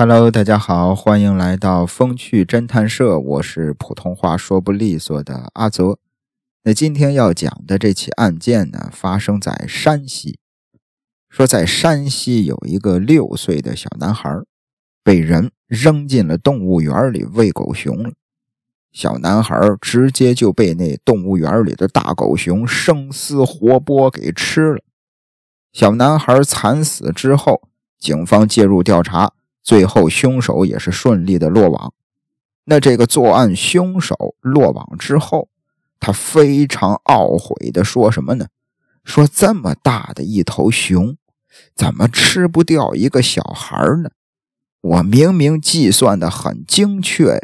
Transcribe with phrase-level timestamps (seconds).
[0.00, 5.98] Hello，大家好，欢迎来到风趣侦探社，我是普通话说不利索的阿泽。
[6.62, 10.38] 那今天要讲的这起案件呢，发生在山西。
[11.28, 14.30] 说在山西有一个六岁的小男孩，
[15.02, 18.12] 被人扔进了动物园里喂狗熊了。
[18.92, 24.80] 小男孩直接就被那动物园里的大狗熊生撕活剥给吃了。
[25.72, 27.62] 小男孩惨死之后，
[27.98, 29.32] 警方介入调查。
[29.68, 31.92] 最后，凶手也是顺利的落网。
[32.64, 35.50] 那这个作案凶手落网之后，
[36.00, 38.46] 他非常懊悔的说什么呢？
[39.04, 41.18] 说这么大的一头熊，
[41.74, 44.08] 怎么吃不掉一个小孩呢？
[44.80, 47.40] 我明明计算的很精确呀。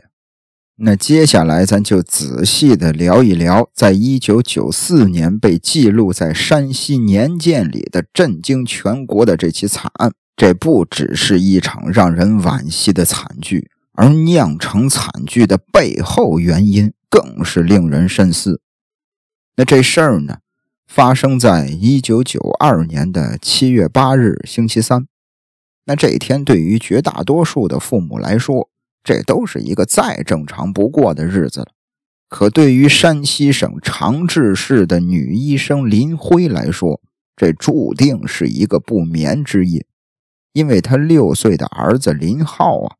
[0.76, 10.14] 那接下来，咱就仔细的聊一聊，在一九九四年被记录在山西年鉴里的震惊全国的这起惨案。
[10.36, 18.60] 这不只是一场让人惋惜的惨剧，而酿成惨剧的背后原因更是令人深思。
[19.56, 20.38] 那这事儿呢，
[20.88, 25.06] 发生在一九九二年的七月八日星期三。
[25.86, 28.68] 那这一天对于绝大多数的父母来说，
[29.04, 31.68] 这都是一个再正常不过的日子了。
[32.28, 37.00] 可对于山西省长治市的女医生林辉来说，
[37.36, 39.86] 这注定是一个不眠之夜。
[40.54, 42.96] 因为他六岁的儿子林浩啊，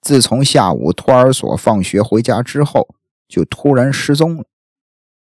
[0.00, 2.94] 自从下午托儿所放学回家之后，
[3.26, 4.44] 就突然失踪了。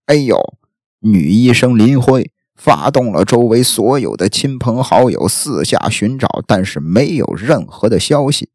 [0.08, 0.58] 哎呦，
[1.00, 8.50] 女医生林辉发动了周围所有的亲朋好友四下寻找，但是没有任何的消息。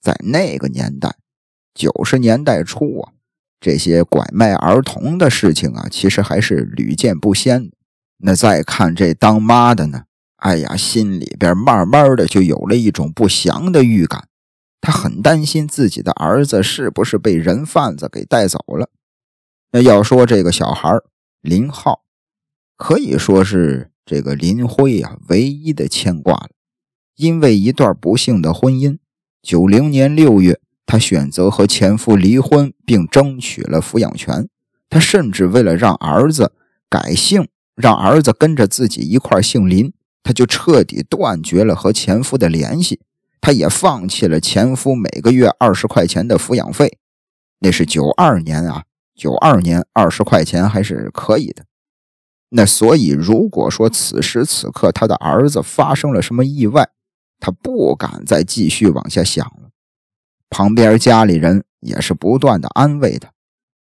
[0.00, 1.16] 在那个年代，
[1.74, 3.12] 九十年代初啊，
[3.60, 7.76] 这些拐卖儿童的事情啊，其实还是屡见不鲜的。
[8.18, 10.04] 那再看这当妈的呢？
[10.38, 14.28] 哎呀，心里边慢慢的就有了一种不祥的预感，
[14.80, 18.88] 他很担心自己的儿子是不是被人贩子给带走了。
[19.72, 20.96] 那要说这个小孩
[21.40, 22.02] 林浩，
[22.76, 26.50] 可以说是这个林辉啊唯一的牵挂了。
[27.16, 28.98] 因为一段不幸的婚姻，
[29.42, 34.48] 九零年六月，他选择和前夫离婚，并争取了抚养权。
[34.88, 36.52] 他甚至为了让儿子
[36.88, 39.92] 改姓，让儿子跟着自己一块姓林。
[40.28, 43.00] 他就彻底断绝了和前夫的联系，
[43.40, 46.98] 他也放弃了前夫每个月二十块钱的抚养费。
[47.60, 48.82] 那是九二年啊，
[49.14, 51.64] 九二年二十块钱还是可以的。
[52.50, 56.90] 那所以，如果说此时此刻他的儿子发生了什么意外，
[57.40, 59.70] 他不敢再继续往下想了。
[60.50, 63.30] 旁边家里人也是不断的安慰他，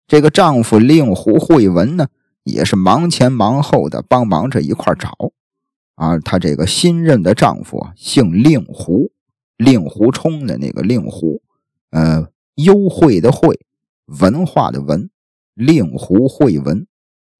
[0.06, 2.06] 这个丈夫令狐慧文呢，
[2.44, 5.32] 也是忙前忙后的帮忙着一块找。
[5.96, 9.10] 啊，她这个新任的丈夫，姓令狐，
[9.56, 11.42] 令狐冲的那个令狐，
[11.90, 13.58] 呃，幽会的会，
[14.06, 15.10] 文化的文，
[15.54, 16.86] 令狐惠文，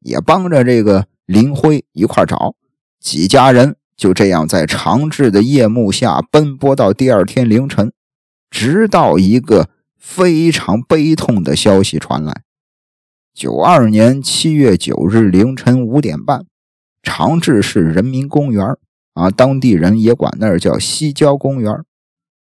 [0.00, 2.55] 也帮着这个林辉一块找，
[2.99, 7.93] 几家人就这样在长治的夜幕下奔波到第二天凌晨，
[8.50, 9.69] 直到一个
[9.99, 12.43] 非常悲痛的消息传来：
[13.34, 16.47] 九二年七月九日凌晨五点半。
[17.06, 18.77] 长治市人民公园
[19.15, 21.72] 啊，当地人也管那儿叫西郊公园。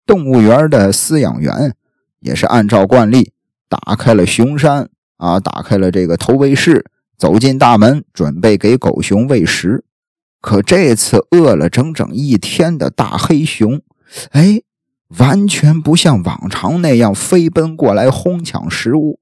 [0.05, 1.73] 动物园的饲养员
[2.19, 3.31] 也是按照惯例
[3.69, 6.85] 打开了熊山啊，打开了这个投喂室，
[7.17, 9.85] 走进大门，准备给狗熊喂食。
[10.41, 13.81] 可这次饿了整整一天的大黑熊，
[14.31, 14.61] 哎，
[15.17, 19.19] 完全不像往常那样飞奔过来哄抢食物。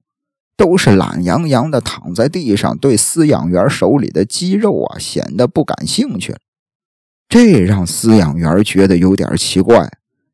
[0.58, 6.34] 都是懒洋洋的躺在地上，对饲养员手里的鸡肉啊显得不感兴趣。
[7.28, 9.88] 这让饲养员觉得有点奇怪，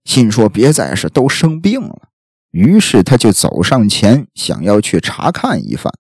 [0.04, 2.08] 心说别再是都生病了。
[2.52, 5.92] 于是他就走上前，想要去查看一番。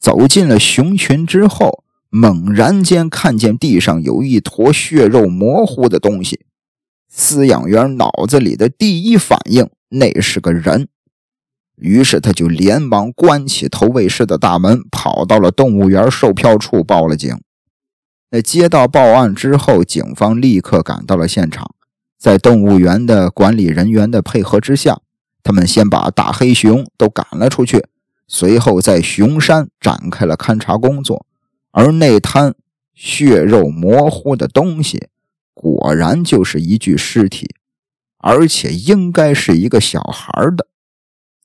[0.00, 6.40] 走进了熊群之后，猛然间看见地上有一坨血肉模糊的东西。
[7.12, 10.88] 饲养员脑子里的第一反应，那是个人。
[11.80, 17.40] 于是他就连忙关起投喂室的大门，跑到了动物园售票处报了警。
[18.30, 21.74] 那接到报案之后，警方立刻赶到了现场，
[22.16, 25.00] 在动物园的管理人员的配合之下，
[25.42, 27.84] 他们先把大黑熊都赶了出去，
[28.28, 31.26] 随后在熊山展开了勘查工作。
[31.72, 32.54] 而那滩
[32.94, 35.08] 血肉模糊的东西，
[35.54, 37.48] 果然就是一具尸体，
[38.18, 40.66] 而且应该是一个小孩的。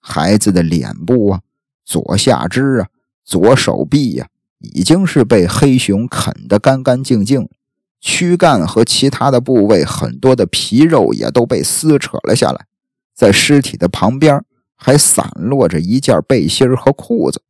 [0.07, 1.42] 孩子的脸部啊，
[1.84, 2.90] 左下肢啊，
[3.24, 4.28] 左手臂呀，
[4.60, 7.50] 已经是被黑熊啃得干干净净，
[8.00, 12.68] 躯干和其他的部位很多的皮肉也都被撕扯了下来，
[13.16, 17.42] 在尸体的旁边还散落着一件背心和裤子。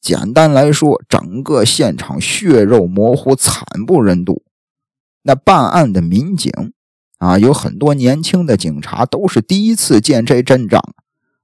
[0.00, 4.42] 简单来说，整个现场血肉模糊，惨不忍睹。
[5.24, 6.50] 那办案的民警
[7.18, 10.82] 啊，有很多年轻的警察都是第一次见这阵仗，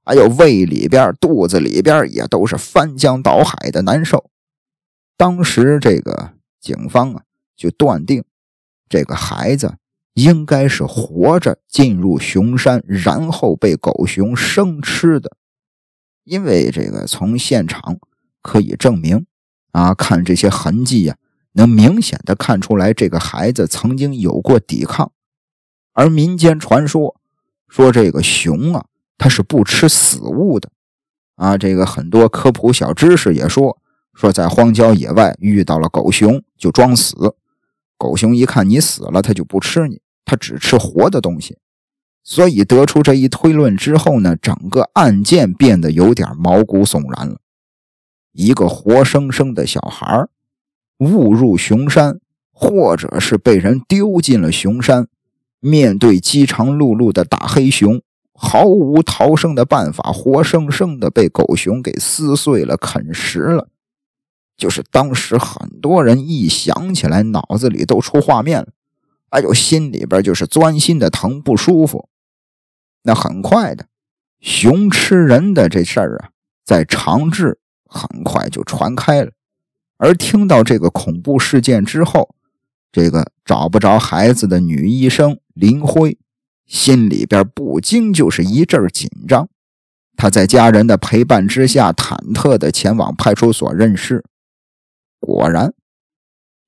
[0.05, 4.31] 还有胃里边、肚子里边也都是翻江倒海的难受。
[5.17, 7.23] 当时这个警方啊，
[7.56, 8.25] 就断定
[8.88, 9.76] 这个孩子。
[10.14, 15.37] 应该是活着进入熊山，然后被狗熊生吃的。
[16.25, 17.99] 因为这个从现场
[18.43, 19.25] 可以证明，
[19.70, 21.17] 啊，看这些痕迹呀，
[21.53, 25.12] 能明显的看出来这个孩子曾经有过抵抗。
[25.93, 27.19] 而民间传说
[27.69, 28.87] 说这个熊啊，
[29.20, 30.70] 它是不吃死物的。
[31.37, 33.78] 啊，这个很多科普小知识也说，
[34.14, 37.37] 说在荒郊野外遇到了狗熊就装死。
[37.99, 41.58] 狗熊一看你死了，它就不吃你，它只吃活的东西。
[42.25, 47.40] 所以得出这一推论之后呢，整个案件变得有点毛骨悚然了。
[48.32, 50.28] 一个活生生的小孩
[50.99, 52.20] 误入熊山，
[52.52, 55.08] 或者是被人丢进了熊山，
[55.58, 58.00] 面对饥肠辘辘的大黑熊，
[58.42, 63.69] 毫无逃生的办法，活生生的被狗熊给撕碎了、啃食了。
[64.56, 68.69] 就是当时很多人一想起来，脑子里都出画面了，
[69.28, 72.08] 哎呦，心里边就是钻心的疼，不舒服。
[73.02, 73.87] 那很快的，
[74.40, 76.31] 熊吃人的这事儿啊，
[76.64, 79.32] 在长治很快就传开了。
[79.98, 82.34] 而听到这个恐怖事件之后，
[82.90, 86.19] 这个找不着孩子的女医生林辉，
[86.70, 89.49] 心里边不禁就是一阵紧张。
[90.17, 94.25] 他在家人的陪伴之下，忐忑的前往派出所认尸。
[95.19, 95.75] 果然，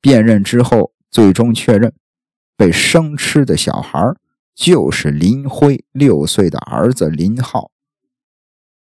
[0.00, 1.94] 辨认之后，最终确认
[2.56, 4.12] 被生吃的小孩
[4.56, 7.70] 就是林辉六岁的儿子林浩。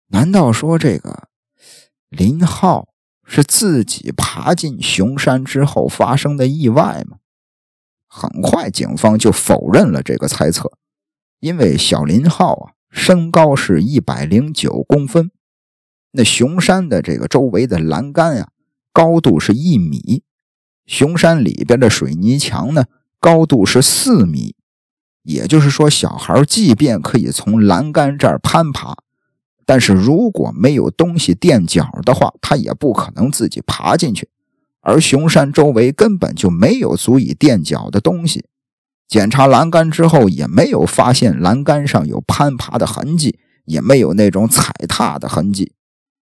[0.08, 1.28] 难道说这个
[2.10, 2.88] 林浩
[3.24, 7.16] 是自己爬进熊山之后发生的意外吗？
[8.06, 10.72] 很快，警方就否认了这个猜测，
[11.40, 15.30] 因为小林浩啊，身高是一百零九公分，
[16.12, 18.48] 那熊山的这个周围的栏杆呀。
[18.90, 20.24] 高度是一米，
[20.84, 22.86] 熊山里边的水泥墙呢，
[23.20, 24.56] 高度是四米。
[25.22, 28.96] 也就是说，小孩即便可以从栏杆这儿攀爬，
[29.64, 34.28] 但是如果没有东西垫脚的话，他也不可能自己爬进去。
[34.80, 38.46] 而熊山周围根本就没有足以垫脚的东西。
[39.08, 45.72] 检查栏杆之后，也没有发现栏杆上有攀爬的痕迹，也没有那种踩踏的痕迹。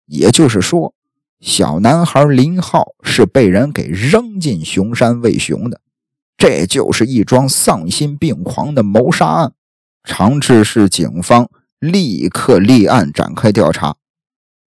[0.06, 0.92] 也就是说。
[1.40, 5.80] 小男孩林浩是被人给扔进熊山喂熊的，
[6.36, 9.52] 这就是一桩丧心病狂的谋杀案。
[10.04, 11.50] 长治市警方
[11.80, 13.96] 立刻立案展开调查。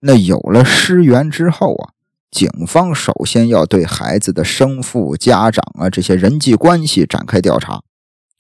[0.02, 1.94] 那有了尸源之后啊，
[2.30, 7.84] 警方首先要对孩子的生父、家长啊这些人际关系展开调查。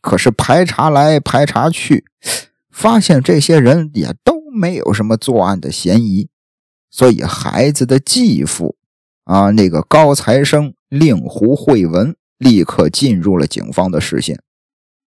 [0.05, 2.05] 可是排查来排查去，
[2.69, 6.29] 发现这些人也都没有什么作案的嫌疑。
[6.91, 8.75] 所以，孩子的继父
[9.23, 14.39] 啊，那个高材生令狐慧文立刻进入了警方的视线。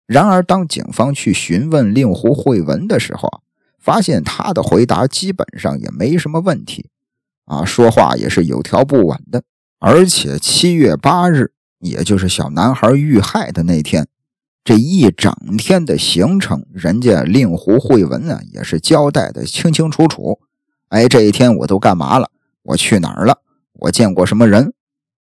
[0.08, 3.40] 然而，当警方去询问令狐慧文的时候啊，
[3.78, 6.90] 发现他的回答基本上也没什么问题，
[7.46, 9.44] 啊，说话也是有条不紊的。
[9.78, 14.08] 而且，七月八日，也就是小男孩遇害的那天，
[14.64, 20.40] 这一整天的行程，人家令狐慧文呢也是交代的清清楚楚。
[20.90, 22.30] 哎，这一天我都干嘛了？
[22.64, 23.42] 我去哪儿了？
[23.74, 24.74] 我见过什么人？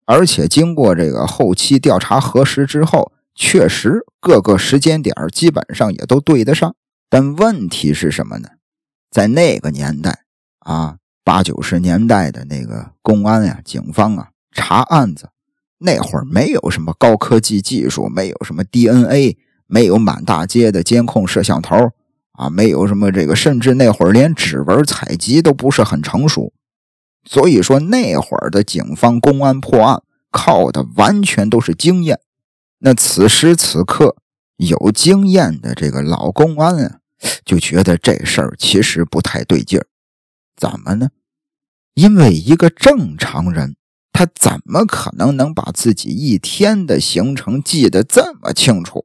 [0.07, 6.75] 而且经过这个后期调查核实之后，确实各个时间点基本上也都对得上。
[7.09, 8.49] 但问题是什么呢？
[9.11, 10.25] 在那个年代
[10.61, 15.29] 啊，八九十年代的那个公安呀、警方啊，查案子
[15.81, 21.91] 那会儿没有什么高科技技术，没有什么 DNA，没有满大街的监控摄像头。
[22.33, 26.55] 啊，没有什么这个，甚至那会儿连指纹采集都不是很成熟，
[27.23, 32.19] 所以说那会儿的警方公安破案靠的完全都是经验。
[32.79, 34.17] 那此时此刻
[34.57, 37.01] 有经验的这个老公安啊，
[37.45, 39.87] 就觉得这事儿其实不太对劲儿。
[40.57, 41.11] 怎么呢？
[41.93, 43.77] 因为一个正常人，
[44.13, 49.05] 他怎么可能能把自己一天的行程记得这么清楚？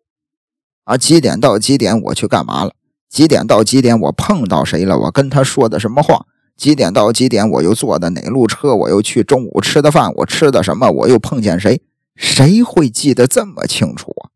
[0.83, 2.73] 啊，几点到几点我去干嘛了？
[3.09, 3.97] 几点到几点？
[3.99, 4.97] 我碰到谁了？
[4.99, 6.25] 我跟他说的什么话？
[6.57, 7.49] 几点到几点？
[7.49, 8.75] 我又坐的哪路车？
[8.75, 10.13] 我又去中午吃的饭？
[10.15, 10.89] 我吃的什么？
[10.89, 11.81] 我又碰见谁？
[12.15, 14.29] 谁会记得这么清楚啊？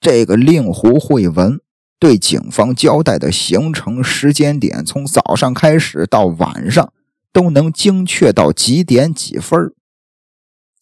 [0.00, 1.60] 这个令狐慧文
[1.98, 6.92] 对警方交代的行程时间点，从早上开始到晚上，
[7.32, 9.72] 都能精确到几点几分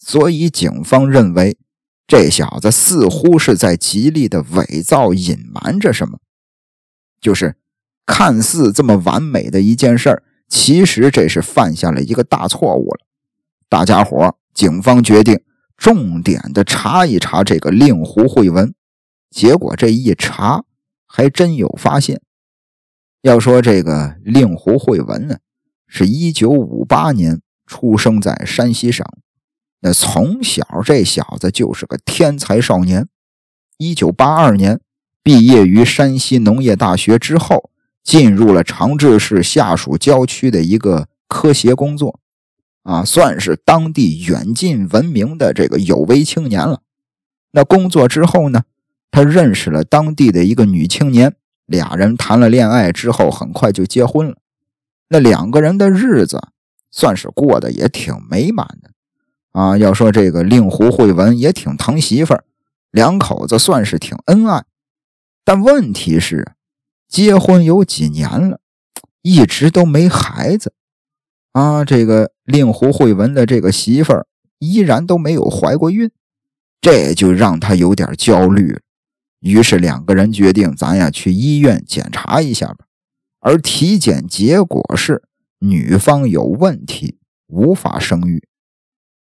[0.08, 1.58] 所以警方认为，
[2.06, 6.18] 这小子似乎是在极力的伪造、隐瞒着什么。
[7.20, 7.56] 就是
[8.06, 13.00] 看似这么完美的一件事儿，其实这是犯下了一个大错误了。
[13.68, 15.42] 大家伙，警方决定
[15.76, 18.72] 重点的查一查这个令狐慧文。
[19.30, 20.64] 结果这一查。
[21.10, 22.20] 还真有发现。
[23.22, 25.38] 要说这个令狐慧文呢，
[25.86, 29.06] 是一九五八年出生在山西省，
[29.80, 33.08] 那从小这小子就是个天才少年。
[33.76, 34.80] 一九八二年
[35.22, 37.70] 毕业于山西农业大学之后，
[38.02, 42.18] 进入了长治市下属郊区的一个科协工作，
[42.82, 46.82] 啊，算是当地远近闻名的这个有为青年了。
[47.52, 48.64] 那工作之后呢？
[49.10, 54.36] 他认识了当地的一个女青年，俩人谈了恋爱之后，很快就结婚了。
[55.08, 56.48] 那两个人的日子
[56.90, 58.90] 算是过得也挺美满的
[59.58, 59.76] 啊。
[59.76, 62.44] 要说这个令狐慧文也挺疼媳妇儿，
[62.90, 64.64] 两口子算是挺恩爱。
[65.44, 66.52] 但问题是，
[67.08, 68.60] 结婚有几年了，
[69.22, 70.72] 一直都没孩子
[71.52, 71.84] 啊。
[71.84, 74.26] 这个令狐慧文的这个媳妇儿
[74.58, 76.10] 依然都没有怀过孕，
[76.80, 78.80] 这就让他有点焦虑了。
[79.40, 82.86] 于是两个人决定，咱呀去医院检查一下吧。
[83.40, 85.22] 而体检结果是
[85.60, 88.47] 女方有问题，无法生育。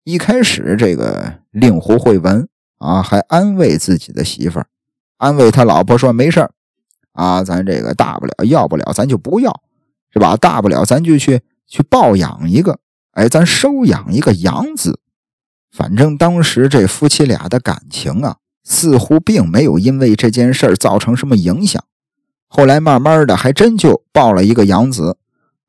[0.08, 2.48] 一开始，这个令狐慧文
[2.78, 4.68] 啊还安慰自己的媳妇儿，
[5.18, 6.50] 安慰他老婆说：“没事
[7.12, 9.62] 啊，咱这个大不了要不了，咱就不要，
[10.14, 10.38] 是吧？
[10.38, 12.80] 大不了咱就去去抱养一个，
[13.12, 15.02] 哎，咱收养一个养子。
[15.74, 21.84] 反正当时这夫妻俩的感情啊。”似乎并没有因为这件事造成什么影响，
[22.48, 25.18] 后来慢慢的还真就抱了一个养子，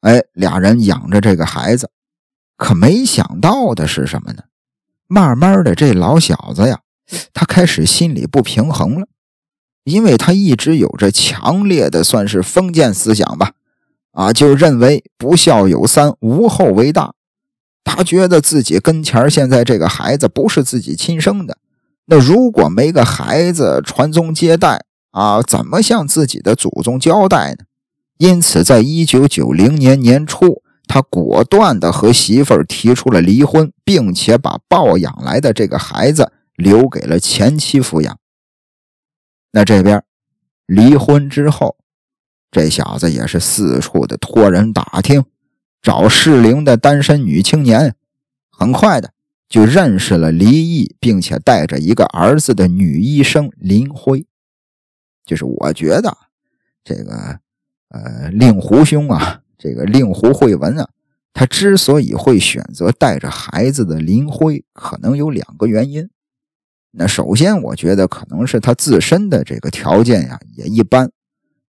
[0.00, 1.90] 哎，俩人养着这个孩子，
[2.58, 4.42] 可没想到的是什么呢？
[5.06, 6.80] 慢慢的这老小子呀，
[7.32, 9.06] 他开始心里不平衡了，
[9.84, 13.52] 因为他一直有着强烈的算是封建思想吧，
[14.12, 17.14] 啊，就认为不孝有三，无后为大，
[17.84, 21.56] 他觉得自己跟前现在这个孩子不是自己亲生的。
[22.06, 27.64] 那如果没个孩子传宗接代啊，怎么向自己的祖宗交代呢？
[28.18, 38.18] 因此，在一九九零年年初，他果断的和媳妇儿提出了离婚，并且把抱养来的这个孩子留给了前妻抚养。
[39.52, 40.02] 那这边
[40.66, 41.76] 离婚之后，
[42.50, 45.24] 这小子也是四处的托人打听，
[45.80, 47.94] 找适龄的单身女青年，
[48.50, 49.12] 很快的。
[49.48, 54.26] 就认识了离异并且带着一个儿子的女医生林辉，
[55.24, 56.14] 就是我觉得
[56.84, 57.40] 这个
[57.88, 60.88] 呃令狐兄啊，这个令狐慧文啊，
[61.32, 66.08] 他之所以会选择带着孩子的林辉，可能有两个原因。
[66.92, 71.10] 那首先，我觉得可能是他自身的这个条件呀也一般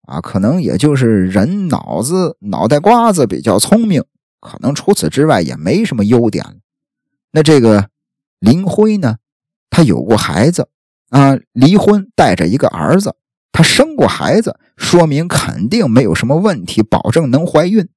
[0.03, 4.03] 啊，可能也就是人脑子脑袋瓜子比较聪明，
[4.41, 6.45] 可能除此之外也没什么优点。
[7.31, 7.91] 那这个
[8.41, 9.19] 林辉呢？
[9.71, 10.69] 他有过孩子
[11.11, 13.17] 啊，离婚带着一个儿子，
[13.55, 17.89] 她生过孩子，说明肯定没有什么问题，保证能怀孕。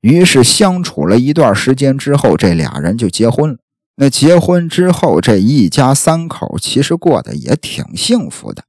[0.00, 3.58] 于是相处了一段时间之后，这俩人就结婚了。
[3.94, 8.64] 那结婚之后，这一家三口其实过得也挺幸福的。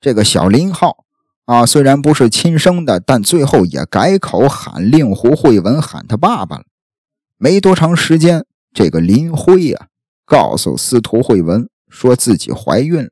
[0.00, 1.04] 这个小林浩
[1.46, 6.66] 啊，虽然不是亲生的，但最后也改口喊令狐慧文，喊他爸爸了。
[7.36, 8.44] 没多长时间。
[8.72, 9.88] 这个林辉呀，
[10.24, 13.10] 告诉司徒慧文说自己怀孕了。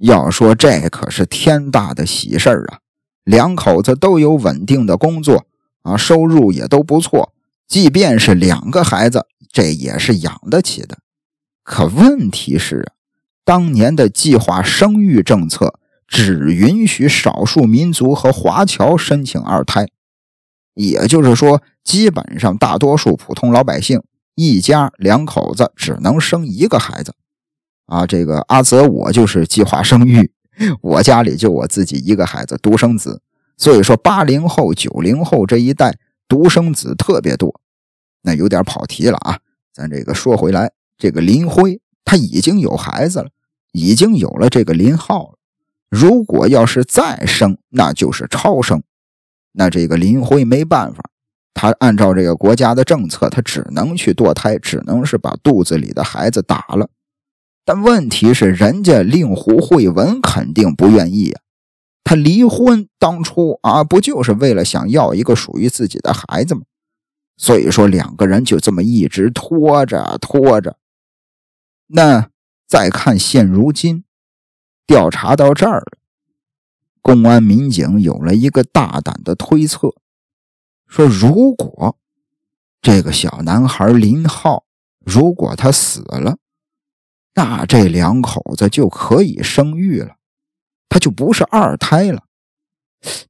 [0.00, 2.78] 要说这可是天大的喜事儿啊！
[3.24, 5.46] 两口子都有稳定的工作
[5.82, 7.32] 啊，收入也都不错。
[7.66, 10.98] 即便是两个孩子，这也是养得起的。
[11.62, 12.92] 可问题是，
[13.44, 19.88] 当年的计划生育政策只允许少数民族和华侨申请二胎，
[20.74, 24.02] 也就是说，基本上大多数普通老百姓。
[24.36, 27.14] 一家两口子只能生一个孩子，
[27.86, 30.30] 啊，这个阿泽我就是计划生育，
[30.80, 33.20] 我家里就我自己一个孩子，独生子。
[33.56, 37.60] 所以说，八零后、九零后这一代独生子特别多。
[38.22, 39.38] 那有点跑题了啊，
[39.72, 43.28] 咱这个说回来，这个林辉他已经有孩子了，
[43.72, 45.38] 已经有了这个林浩了。
[45.90, 48.82] 如果要是再生，那就是超生。
[49.52, 51.02] 那这个林辉没办法。
[51.52, 56.90] 他按照这个国家的政策，他只能去堕胎，只能是把肚子里的孩子打了。
[57.64, 61.40] 但问题是，人家令狐慧文肯定不愿意呀。
[62.04, 66.62] 他离婚当初啊，不就是为了想要一个属于自己的孩子吗？
[67.36, 70.76] 所以说，两个人就这么一直拖着拖着。
[71.86, 72.28] 那
[72.66, 74.04] 再看现如今，
[74.86, 75.98] 调查到这儿了，
[77.00, 79.94] 公安民警有了一个大胆的推测，
[80.86, 81.96] 说如果
[82.82, 84.64] 这个小男孩林浩，
[85.04, 86.36] 如果他死了，
[87.34, 90.16] 那这两口子就可以生育了。
[90.88, 92.22] 他就不是二胎了，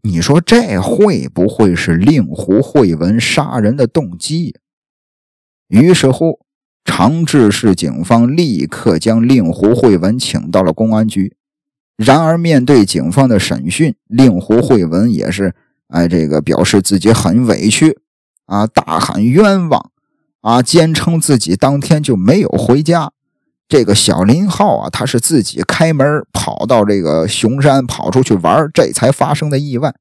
[0.02, 4.56] 你说这会不会是令狐慧文杀人的动机？
[5.68, 6.40] 于是乎，
[6.84, 11.36] 长治市警方立刻将令狐慧文请到了公安局。
[11.96, 15.54] 然而，面对警方的审讯，令狐慧文也是
[15.88, 17.98] 哎，这个表示自己很委屈
[18.44, 19.90] 啊，大喊冤枉
[20.42, 23.13] 啊，坚称自己当天就没有回家。
[23.74, 29.96] 这个小林浩啊，他是自己开门跑到这个熊山跑出去玩，这才发生的意外。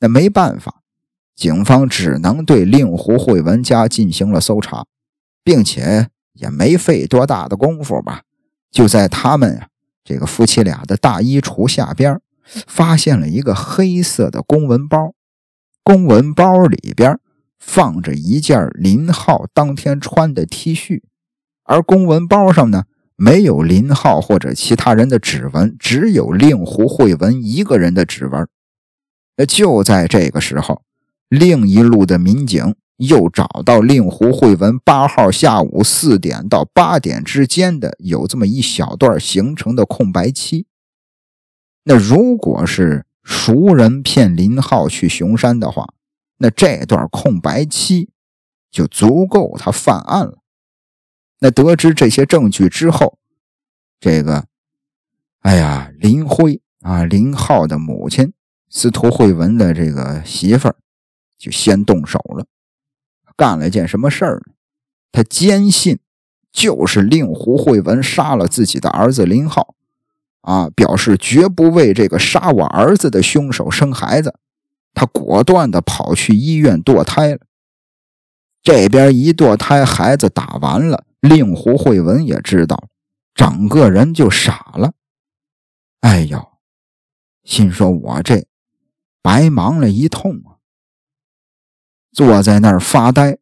[0.00, 0.82] 那没办法，
[1.34, 4.84] 警方只能对令狐慧文家进行了搜查，
[5.42, 8.20] 并且也没费多大的功夫吧，
[8.70, 9.68] 就在他们呀
[10.04, 12.20] 这个夫妻俩的大衣橱下边，
[12.66, 15.14] 发现了一个黑色的公文包。
[15.82, 17.18] 公文包里边
[17.58, 21.00] 放着一件林浩当天穿的 T 恤。
[21.64, 22.84] 而公文包上呢，
[23.16, 28.46] 没有林浩或者其他人的指纹，只有令狐慧文一个人的指纹。
[29.36, 30.82] 那就在这个时候，
[31.28, 40.66] 另一路的民警又找到令狐慧文八号下午四点到八点之间的有这么一小段形成的空白期。
[41.84, 45.88] 那如果是熟人骗林浩去熊山的话，
[46.38, 48.10] 那这段空白期
[48.70, 50.38] 就足够他犯案了。
[51.40, 53.18] 那得知这些证据之后，
[54.00, 54.46] 这个，
[55.40, 58.32] 哎呀，林辉啊，林浩的母亲
[58.70, 60.76] 司徒慧文的这个媳妇儿，
[61.38, 62.46] 就先动手了，
[63.36, 64.54] 干了一件什么事儿呢？
[65.12, 65.98] 他坚信
[66.52, 69.74] 就是令狐慧文杀了自己的儿子林浩，
[70.40, 74.34] 啊，表示绝不为这个杀我儿子的凶手生孩子，
[74.94, 77.40] 他果断的跑去医院堕胎了。
[78.62, 81.04] 这边一堕胎，孩子打完了。
[81.24, 82.90] 令狐慧文也知道，
[83.34, 84.92] 整个人就傻了。
[86.00, 86.48] 哎呦，
[87.44, 88.46] 心说我这
[89.22, 90.60] 白忙了一通啊！
[92.12, 93.38] 坐在那儿发呆，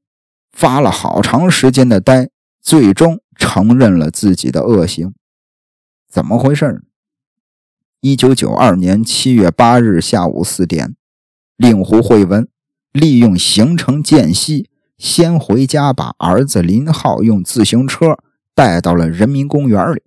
[0.53, 5.13] 发了好长时间的呆，最终承认了自己的恶行。
[6.09, 6.85] 怎么回事？
[7.99, 10.95] 一九九二年七月八日下午四点，
[11.57, 12.49] 令狐慧文
[12.93, 14.71] 利用行程间隙。
[15.03, 18.17] 先回家把儿子林浩用自行车
[18.55, 20.01] 带到了人民公园里，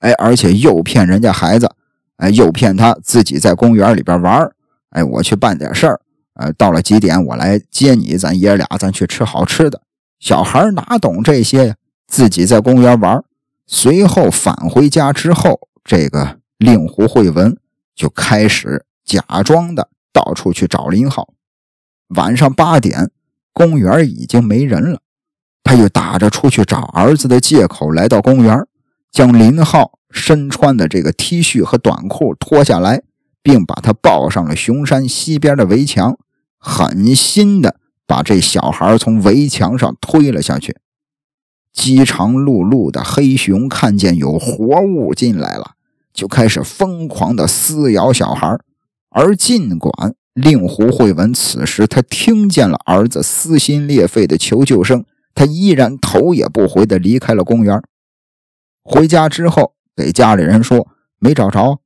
[0.00, 1.70] 哎，而且诱骗人家孩子，
[2.18, 4.52] 哎，诱骗他自己在公园里边玩
[4.90, 6.00] 哎，我去办点事儿，
[6.34, 9.80] 呃，到了几点我来接你，咱爷俩咱去吃好吃的。
[10.20, 11.74] 小孩哪懂这些呀？
[12.06, 13.24] 自己在公园玩，
[13.66, 17.56] 随后返回家之后，这个令狐慧文
[17.94, 21.30] 就开始假装的到处去找林浩。
[22.08, 23.10] 晚上八点。
[23.52, 25.00] 公园已经没人了，
[25.64, 28.66] 他又打着出去找儿子的借口来到公园，
[29.10, 33.02] 将林浩身穿的这个 T 恤和短裤脱下来，
[33.42, 36.16] 并把他抱上了熊山西边的围墙，
[36.58, 40.76] 狠心的把这小孩从围墙上推了下去。
[41.72, 45.72] 饥肠辘辘的黑熊看见有活物进来了，
[46.12, 48.58] 就开始疯狂的撕咬小孩，
[49.10, 50.14] 而尽管。
[50.40, 57.82] 令狐慧文此时，他听见了儿子撕心裂肺的求救声，他依然头也不回地离开了公园。
[58.82, 61.80] 回家之后，给家里人说没找着，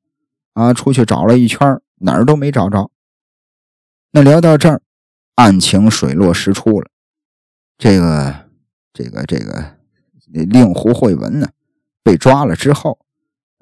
[0.52, 2.90] 啊，出去找了一圈，哪儿都没找着。
[4.10, 4.82] 那聊到这儿，
[5.36, 6.90] 案情水落石出了。
[7.78, 8.48] 这个，
[8.92, 9.74] 这个，这个
[10.30, 11.48] 令狐慧文呢，
[12.02, 12.98] 被抓了之后，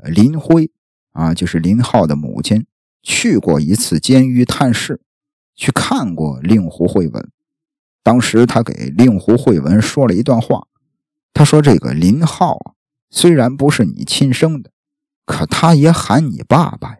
[0.02, 0.70] 林辉
[1.12, 2.66] 啊，就是林浩的母亲。
[3.02, 5.00] 去过一次监狱探视，
[5.54, 7.30] 去看过令狐慧文。
[8.02, 10.66] 当时他给令狐慧文说了一段话，
[11.34, 12.72] 他说：“这个林浩啊，
[13.10, 14.70] 虽然不是你亲生的，
[15.24, 16.98] 可他也喊你爸爸呀，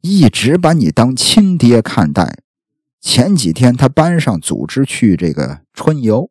[0.00, 2.38] 一直把你当亲爹看待。
[3.00, 6.30] 前几天他班上组织去这个春游，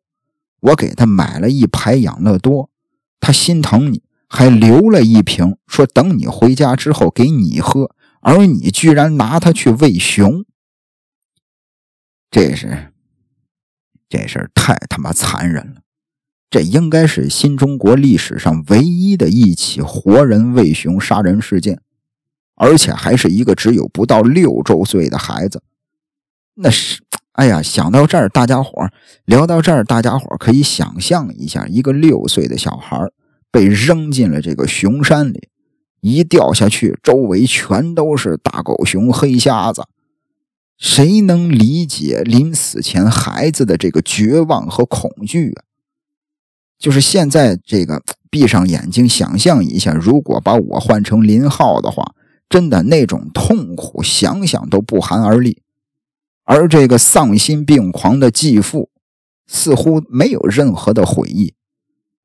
[0.60, 2.70] 我给他买了一排养乐多，
[3.20, 10.46] 他心疼你，还留了一瓶，说等你回家之后给你喝。”而你居然拿它去喂熊，
[12.30, 12.92] 这是
[14.08, 15.82] 这事儿太他妈残忍了！
[16.48, 21.80] 这应该是新中国历史上唯一的一起活人喂熊杀人事件。
[22.54, 25.62] 而且还是一个只有不到六周岁的孩子。
[26.54, 28.88] 那是，哎呀，想到这儿，大家伙
[29.24, 32.96] 聊到这儿，大家伙可以想象一下，一个六岁的小孩
[33.50, 35.48] 被扔进了这个熊山里，
[36.02, 39.84] 一掉下去，周围全都是大狗熊、黑瞎子。
[40.76, 45.64] 谁能理解临死前孩子的这个绝望和恐惧啊？
[46.76, 52.14] 就是现在这个，闭上眼睛想象一下，如果把我换成林浩的话，
[52.48, 55.62] 真的那种痛苦，想想都不寒而栗。
[56.42, 58.90] 而这个丧心病狂的继父，
[59.46, 61.54] 似乎没有任何的悔意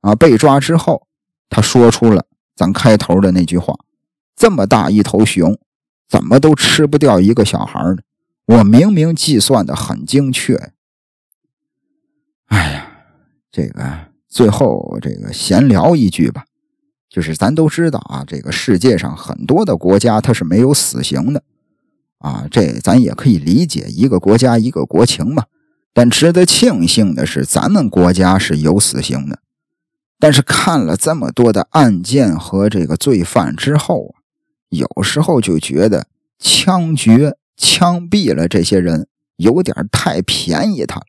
[0.02, 0.16] 啊！
[0.16, 1.06] 被抓之后，
[1.48, 2.26] 他说出了
[2.58, 3.76] 咱开头的那句话
[4.36, 5.58] ：“这么大一头熊，
[6.10, 7.98] 怎么都吃不掉一个小孩呢？”
[8.48, 10.72] 我明明计算的很精确，
[12.48, 12.92] 哎呀，
[13.52, 16.46] 这个最后这个闲聊一句吧，
[17.10, 21.44] 就是咱都知道啊，这个世界上很多的国家它是没有死刑的
[22.20, 25.44] 啊，这咱也可以理解，一个国家一个国情嘛。
[25.94, 29.40] 但值得庆幸的是，咱们国家是有死刑的。
[30.20, 34.22] 但是看了这么多的案件和这个罪犯之后啊，
[34.70, 36.08] 有时候就觉得
[36.40, 37.38] 枪决。
[37.60, 41.08] 枪毙了这些人，有点太便宜他了。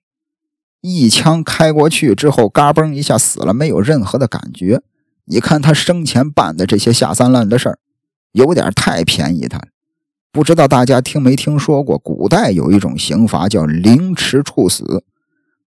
[0.80, 4.80] 一枪开过去之后，嘎嘣一下死了，没有任何的感觉。
[5.26, 7.78] 你看他生前办的这些下三滥的事儿，
[8.32, 9.66] 有点太便宜他了。
[10.32, 15.04] 不知道大家听没听说过，古代有一种刑罚叫凌迟处死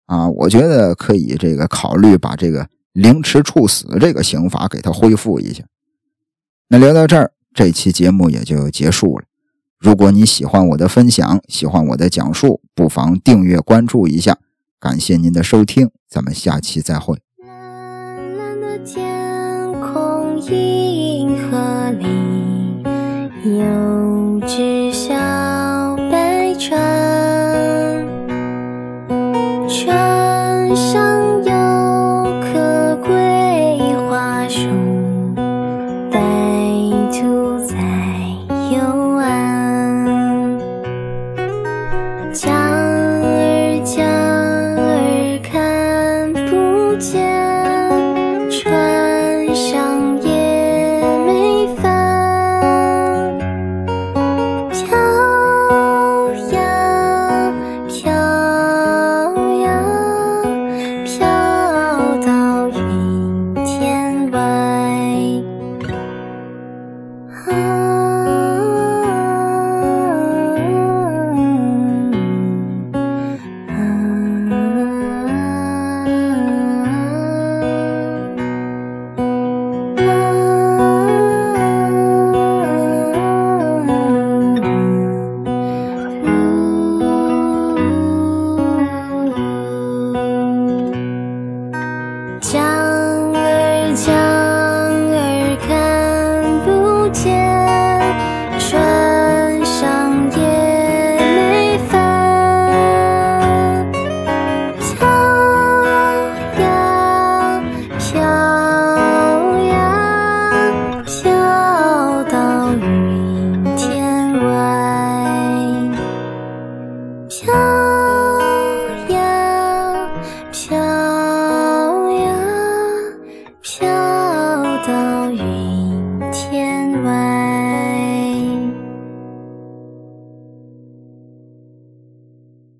[0.06, 0.30] 啊？
[0.30, 5.64] 我觉得可以这个考虑把这个凌迟处死这个刑罚给他恢复一下。
[6.68, 9.24] 那聊到这儿，这期节目也就结束了。
[9.78, 14.38] 如果你喜欢我的分享，喜欢我的讲述，不妨订阅关注一下。
[14.78, 17.18] 感谢您的收听，咱们下期再会。
[17.44, 22.06] 蓝蓝的天空，银河里
[23.44, 25.14] 有只小
[26.10, 26.99] 白船，